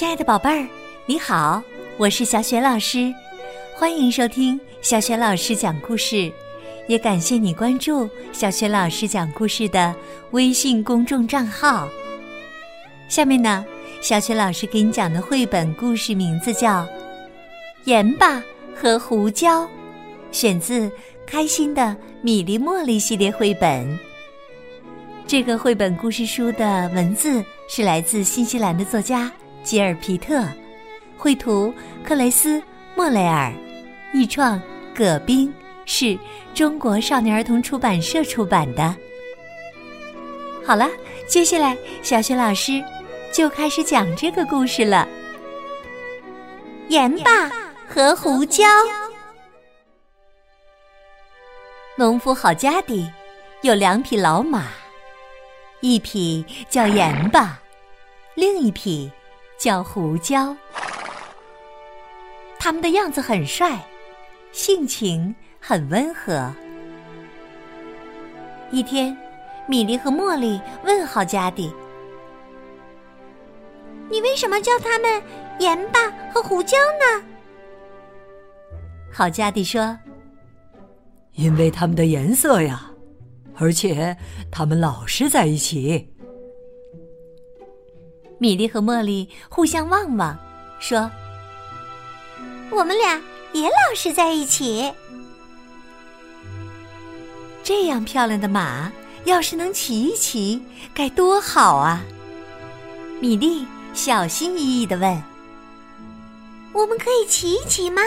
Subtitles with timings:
[0.00, 0.66] 亲爱的宝贝儿，
[1.04, 1.62] 你好，
[1.98, 3.12] 我是小雪老师，
[3.76, 6.32] 欢迎收听小雪老师讲故事，
[6.88, 9.94] 也感谢你关注小雪老师讲故事的
[10.30, 11.86] 微信公众账号。
[13.10, 13.62] 下面呢，
[14.00, 16.82] 小雪老师给你讲的绘本故事名字叫
[17.84, 18.42] 《盐巴
[18.74, 19.64] 和胡椒》，
[20.32, 20.88] 选自
[21.26, 23.86] 《开心的米粒茉莉》系列绘本。
[25.26, 29.30] 这个绘本故事书的文字是来自新西兰的作家
[29.62, 30.44] 吉尔皮特，
[31.16, 31.72] 绘图
[32.04, 32.62] 克雷斯
[32.94, 33.52] 莫雷尔，
[34.12, 34.60] 译创
[34.94, 35.52] 葛冰，
[35.84, 36.18] 是
[36.54, 38.94] 中国少年儿童出版社出版的。
[40.64, 40.88] 好了，
[41.26, 42.82] 接下来小雪老师
[43.32, 45.06] 就开始讲这个故事了。
[46.88, 47.48] 盐巴
[47.88, 48.64] 和胡椒，
[51.96, 53.08] 农夫好家底
[53.62, 54.68] 有两匹老马。
[55.80, 57.58] 一匹叫盐巴，
[58.34, 59.10] 另一匹
[59.60, 60.56] 叫胡椒。
[62.58, 63.78] 他们的样子很帅，
[64.52, 66.50] 性情很温和。
[68.70, 69.14] 一天，
[69.68, 71.70] 米莉和茉莉问好家底
[74.08, 75.22] ：“你为什么叫他们
[75.58, 77.22] 盐巴和胡椒呢？”
[79.12, 79.94] 好家底说
[81.36, 82.86] ：“因为他们的颜色呀。”
[83.58, 84.16] 而且
[84.50, 86.09] 他们老是在一起。
[88.40, 90.34] 米莉和茉莉互相望望，
[90.80, 91.10] 说
[92.72, 93.20] ：“我们俩
[93.52, 94.90] 也老是在一起。
[97.62, 98.90] 这样漂亮的马，
[99.24, 102.00] 要是能骑一骑，该多好啊！”
[103.20, 105.22] 米莉小心翼翼的问
[106.72, 108.00] ：“我们可以骑一骑吗？”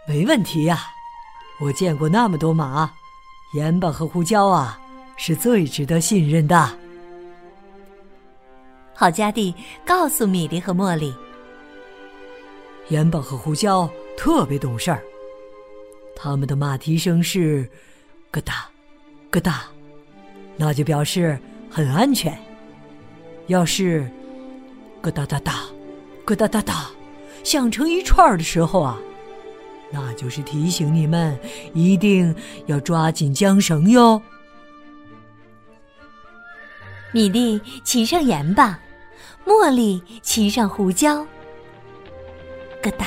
[0.09, 0.89] 没问题呀，
[1.61, 2.91] 我见过那么多马，
[3.53, 4.81] 盐巴和胡椒啊，
[5.17, 6.71] 是最值得信任的。”
[8.95, 9.55] 好家弟
[9.85, 11.15] 告诉米莉和茉莉
[12.89, 15.03] ：“盐巴和胡椒特别懂事儿，
[16.17, 17.69] 他们的马蹄声是
[18.31, 18.69] 咯哒
[19.31, 19.65] 咯哒，
[20.57, 21.39] 那就表示
[21.71, 22.33] 很安全；
[23.47, 24.11] 要是
[25.03, 25.61] 咯哒哒哒
[26.25, 26.91] 咯哒哒哒。”
[27.43, 28.99] 响成一串的时候啊，
[29.91, 31.39] 那就是提醒你们
[31.75, 32.35] 一定
[32.67, 34.23] 要抓紧缰绳哟。
[37.13, 38.79] 米莉骑上盐巴，
[39.45, 41.27] 茉莉骑上胡椒，
[42.83, 43.07] 咯哒，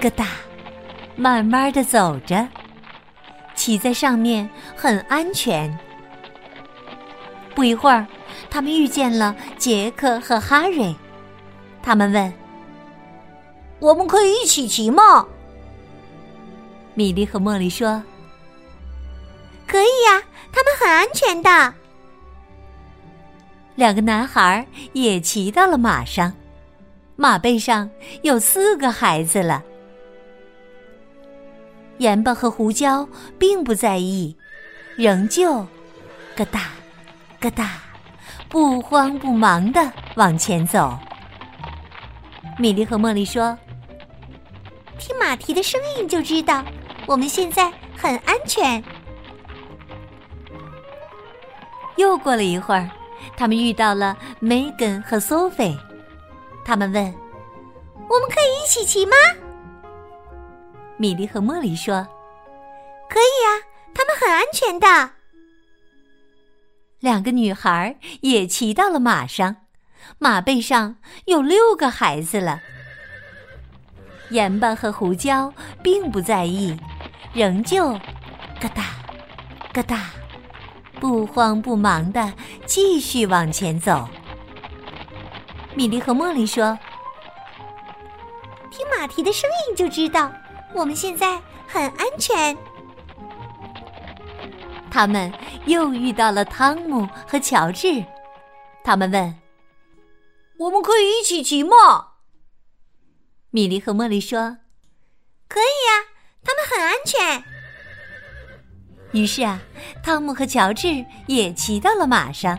[0.00, 0.26] 咯哒，
[1.16, 2.48] 慢慢的走着，
[3.54, 5.78] 骑在上面很安全。
[7.54, 8.06] 不一会儿，
[8.48, 10.96] 他们遇见了杰克和哈瑞，
[11.82, 12.32] 他们问。
[13.80, 15.26] 我们可以一起骑吗？
[16.94, 18.02] 米莉和茉莉说
[19.66, 20.22] ：“可以呀，
[20.52, 21.74] 他们很安全的。”
[23.74, 26.32] 两个男孩也骑到了马上，
[27.16, 27.90] 马背上
[28.22, 29.62] 有四个孩子了。
[31.98, 34.36] 盐巴和胡椒并不在意，
[34.96, 35.54] 仍旧
[36.36, 36.70] 咯哒
[37.40, 37.82] 咯哒，
[38.48, 40.96] 不慌不忙的往前走。
[42.56, 43.58] 米莉和茉莉说。
[44.96, 46.64] 听马蹄的声音就知道，
[47.06, 48.82] 我们现在很安全。
[51.96, 52.90] 又过了一会儿，
[53.36, 55.76] 他们遇到了梅根和苏菲，
[56.64, 57.14] 他们问
[58.08, 59.12] ：“我们可以一起骑吗？”
[60.96, 62.06] 米莉和茉莉说
[63.08, 65.10] ：“可以呀，他们很安全的。”
[67.00, 69.56] 两个女孩也骑到了马上，
[70.18, 72.60] 马背上有六个孩子了。
[74.30, 76.76] 盐巴和胡椒并不在意，
[77.34, 77.88] 仍旧
[78.60, 78.84] 咯哒
[79.72, 80.10] 咯哒，
[81.00, 82.32] 不慌不忙的
[82.64, 84.08] 继续往前走。
[85.74, 86.78] 米莉和茉莉说
[88.70, 90.32] ：“听马蹄的声音就知道，
[90.72, 92.56] 我们现在很安全。”
[94.88, 95.32] 他们
[95.66, 98.04] 又遇到了汤姆和乔治，
[98.84, 99.34] 他们问
[100.58, 102.12] ：“我们可以一起骑吗？”
[103.50, 104.58] 米莉和茉莉说
[105.50, 106.13] ：“可以呀，
[106.74, 107.44] 很安全。”
[109.12, 109.60] 于是啊，
[110.02, 112.58] 汤姆和乔治也骑到了马上。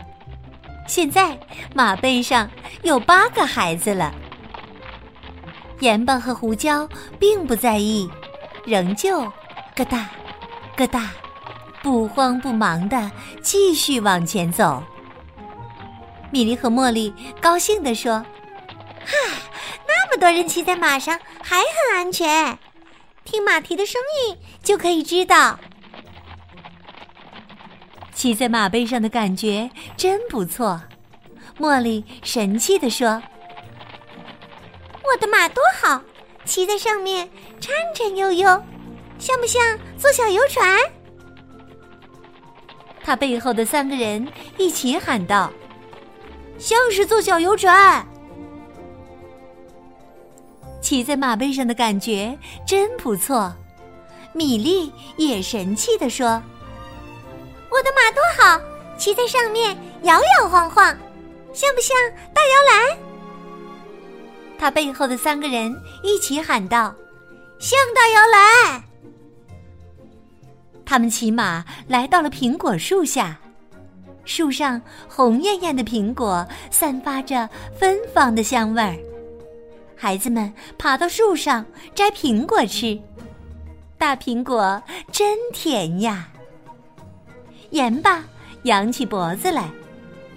[0.86, 1.38] 现在
[1.74, 2.50] 马背上
[2.82, 4.14] 有八个孩子了。
[5.80, 8.10] 盐巴和胡椒并不在意，
[8.64, 9.20] 仍旧
[9.74, 10.08] 咯哒
[10.76, 11.10] 咯哒，
[11.82, 13.10] 不慌不忙的
[13.42, 14.82] 继续往前走。
[16.30, 18.24] 米莉和茉莉高兴地说
[19.04, 19.12] ：“哈！”
[19.86, 22.58] 那么多人骑在马上还很安全，
[23.26, 25.58] 听马蹄的声音就可以知道。
[28.14, 30.80] 骑在马背上的感觉真不错。
[31.58, 33.22] 茉莉神气地说
[35.04, 36.00] ：“我的马多好，
[36.44, 37.28] 骑在上面
[37.60, 38.46] 颤颤悠悠，
[39.18, 39.60] 像不像
[39.98, 40.78] 坐小游船？”
[43.02, 44.26] 他背后的三个人
[44.56, 45.50] 一起喊道
[46.58, 48.06] ：“像是坐小游船。”
[50.86, 53.52] 骑在马背上的感觉真不错。
[54.32, 56.40] 米莉也神气地说
[57.68, 58.60] ：“我的马多好，
[58.96, 60.96] 骑在上面摇摇晃晃，
[61.52, 61.96] 像不像
[62.32, 62.98] 大摇篮？”
[64.56, 66.94] 他背后的三个人一起喊道
[67.58, 68.84] ：“像大摇篮！”
[70.86, 73.36] 他们骑马来到了苹果树下，
[74.24, 78.96] 树上红艳艳的苹果散发着芬芳的香味儿。
[79.96, 81.64] 孩子们爬到树上
[81.94, 83.00] 摘苹果吃，
[83.96, 86.28] 大苹果真甜呀！
[87.70, 88.22] 盐巴
[88.64, 89.70] 扬起脖子来，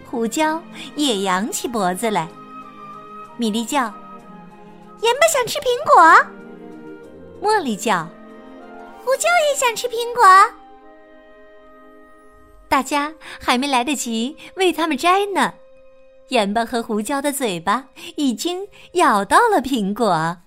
[0.09, 0.61] 胡椒
[0.95, 2.27] 也扬起脖子来。
[3.37, 3.93] 米粒叫
[5.01, 6.25] ：“盐巴想吃苹果。”
[7.41, 8.07] 茉莉叫
[9.03, 10.23] ：“胡椒也想吃苹果。”
[12.67, 15.53] 大家还没来得及为他们摘呢。
[16.29, 17.85] 盐巴和胡椒的嘴巴
[18.15, 18.59] 已经
[18.93, 20.37] 咬到了苹果。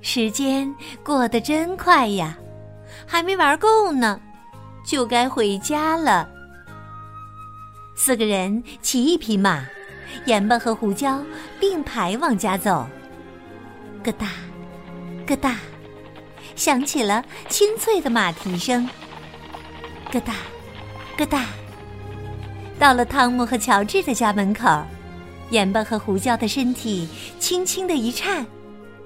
[0.00, 2.36] 时间过得真快呀，
[3.06, 4.20] 还没玩够呢，
[4.86, 6.28] 就该回家了。
[7.96, 9.64] 四个人骑一匹马，
[10.26, 11.22] 盐巴和胡椒
[11.58, 12.86] 并排往家走。
[14.02, 14.28] 咯哒，
[15.26, 15.56] 咯哒，
[16.54, 18.86] 响起了清脆的马蹄声。
[20.12, 20.34] 咯哒，
[21.16, 21.46] 咯哒。
[22.78, 24.68] 到了汤姆和乔治的家门口，
[25.50, 28.46] 盐巴和胡椒的身体轻轻的一颤，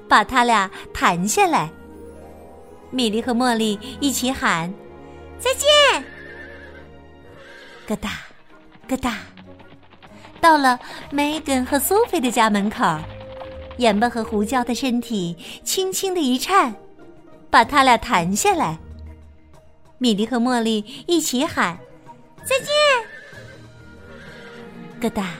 [0.09, 1.71] 把他俩弹下来。
[2.91, 4.73] 米莉和茉莉一起喊
[5.39, 6.05] ：“再见！”
[7.87, 8.11] 咯哒，
[8.89, 9.19] 咯哒。
[10.41, 10.79] 到了
[11.11, 12.99] 梅根和苏菲的家门口，
[13.77, 16.75] 盐巴和胡椒的身体轻轻的一颤，
[17.51, 18.79] 把他俩弹下来。
[19.99, 21.79] 米莉和茉莉一起喊
[22.45, 22.69] ：“再见！”
[25.01, 25.31] 咯哒，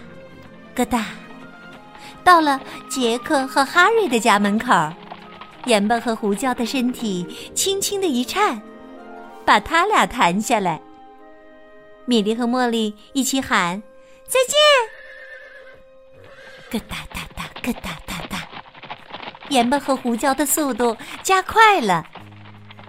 [0.77, 1.07] 咯哒，
[2.23, 4.73] 到了杰克和哈瑞的家门口，
[5.65, 8.63] 盐巴和胡椒的身体轻轻的一颤，
[9.45, 10.81] 把他俩弹下来。
[12.05, 13.83] 米莉和茉莉一起喊
[14.29, 14.57] ：“再见！”
[16.71, 18.49] 咯哒哒哒，咯哒哒哒，
[19.49, 22.07] 盐巴和胡椒的速度加快了。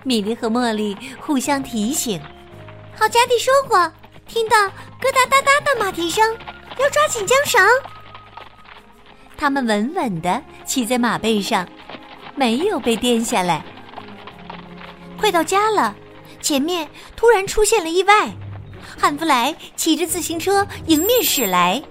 [0.03, 2.21] 米莉和茉莉互相提醒
[2.95, 3.91] ：“好家弟说过，
[4.27, 6.37] 听到咯哒哒哒的马蹄声。”
[6.79, 7.61] 要抓紧缰绳。
[9.37, 11.67] 他们稳稳的骑在马背上，
[12.35, 13.63] 没有被颠下来。
[15.17, 15.95] 快到家了，
[16.41, 18.29] 前面突然出现了意外。
[18.97, 21.81] 汉弗莱骑着自行车迎面驶来，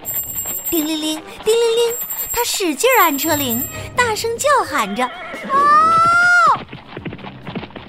[0.69, 1.95] 叮铃铃，叮铃铃，
[2.31, 3.63] 他使劲按车铃，
[3.95, 5.05] 大声叫喊着
[5.49, 6.65] ：“啊！”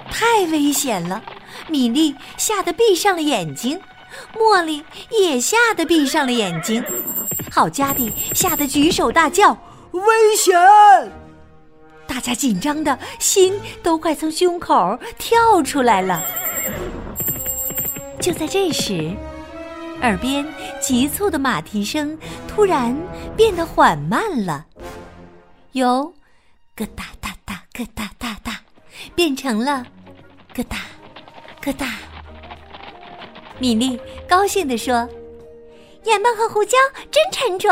[0.09, 1.21] 太危险了！
[1.67, 3.79] 米莉吓得闭上了眼睛。
[4.35, 6.83] 茉莉也吓得闭上了眼睛，
[7.51, 9.57] 好家弟吓得举手大叫
[9.91, 10.01] ：“危
[10.37, 10.55] 险！”
[12.07, 16.23] 大家紧张的心都快从胸口跳出来了。
[18.19, 19.15] 就在这时，
[20.01, 20.45] 耳边
[20.81, 22.95] 急促的马蹄声突然
[23.37, 24.65] 变得缓慢了，
[25.71, 26.13] 由
[26.75, 28.59] 咯哒哒哒咯哒哒哒
[29.15, 29.85] 变成了
[30.53, 30.77] 咯哒
[31.63, 31.87] 咯哒。
[33.61, 35.07] 米粒高兴地说
[36.05, 36.71] ：“盐巴和胡椒
[37.11, 37.69] 真沉着。”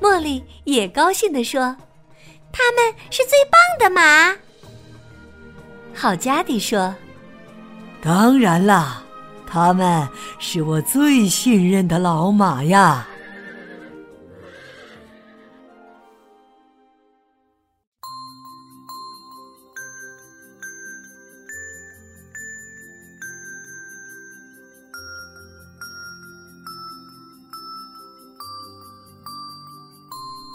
[0.00, 1.76] 茉莉也高兴地说
[2.50, 4.34] ：“他们是最棒的马。”
[5.94, 6.94] 好家迪说
[8.00, 9.02] ：“当然啦，
[9.46, 10.08] 他们
[10.38, 13.06] 是我最信任的老马呀。”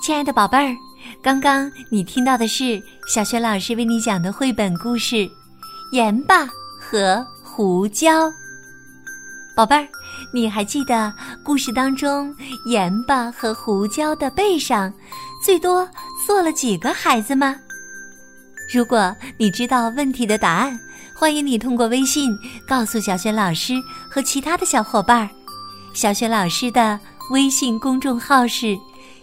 [0.08, 0.74] 亲爱的宝贝儿，
[1.22, 5.16] 刚刚你听到的是小雪老师为你讲的绘本故事
[5.92, 6.48] 《盐巴
[6.80, 8.30] 和胡椒》。
[9.54, 9.86] 宝贝儿，
[10.34, 12.34] 你还记得故事当中
[12.68, 14.94] 盐巴和胡椒的背上
[15.44, 15.86] 最多
[16.26, 17.58] 坐了几个孩子吗？
[18.74, 20.80] 如果你知道问题的答案，
[21.14, 22.32] 欢迎你通过微信
[22.66, 23.74] 告诉小雪老师
[24.10, 25.30] 和其他的小伙伴儿。
[25.94, 26.98] 小雪老师的
[27.30, 28.74] 微信公众号是。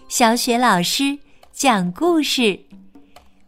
[0.07, 1.17] 小雪老师
[1.51, 2.59] 讲故事，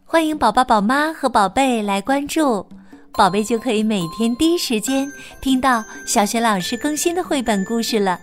[0.04, 2.66] 欢迎宝宝、宝妈和宝贝来关注。
[3.12, 5.10] 宝贝就可以每天第一时间
[5.40, 8.18] 听到小雪老师更新的绘本故事了，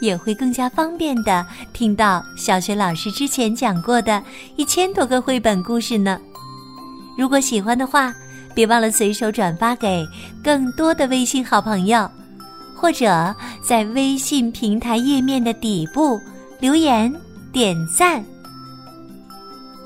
[0.00, 4.20] 也会更加方便的听到小雪老师之前讲过的
[4.56, 6.20] 一千多个绘本故事呢。
[7.16, 8.12] 如果喜欢的话，
[8.52, 10.04] 别忘了随手转发给
[10.42, 12.10] 更多的微信好朋友，
[12.74, 16.20] 或者在微信平台页面的底部
[16.58, 17.12] 留言
[17.52, 18.24] 点赞。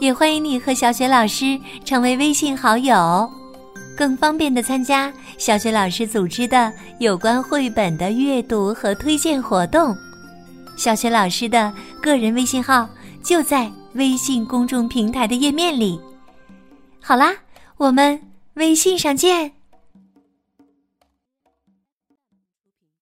[0.01, 3.31] 也欢迎你和小雪老师成为微信好友，
[3.97, 9.97] 更方便的参加小雪老师组织的有关绘本的阅读和推荐活动。
[10.77, 12.89] 小雪老师的个人微信号
[13.23, 15.99] 就在微信公众平台的页面里。
[17.01, 17.33] 好啦，
[17.77, 18.21] 我们
[18.55, 19.53] 微信上见。